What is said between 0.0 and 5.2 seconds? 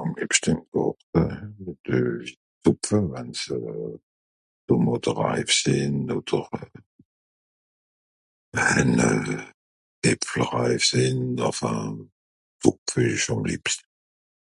àm lebschte ìm gàrte deuw'isch t'sopfe euh wann se tomàte